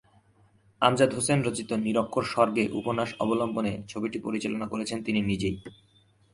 [0.81, 5.57] আমজাদ হোসেন রচিত "নিরক্ষর স্বর্গে" উপন্যাস অবলম্বনে ছবিটি পরিচালনা করেছেন তিনি নিজেই।